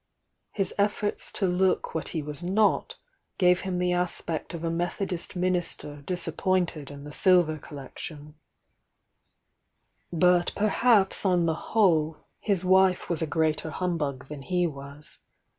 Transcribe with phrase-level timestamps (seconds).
[0.51, 2.95] His efforts 74 THE YOUNG DIANA to look what he was not
[3.37, 8.33] gave him the aspect of a Methodist minister disappointed m the silver col lection.,..,
[10.11, 15.19] i_ But perhaps on the whole, his wife was a greater humbug than he was.